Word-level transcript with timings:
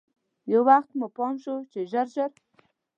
یو 0.51 0.61
وخت 0.69 0.89
مې 0.99 1.07
پام 1.15 1.35
شو 1.43 1.55
چې 1.71 1.79
ژر 1.91 2.07
ژر. 2.15 2.31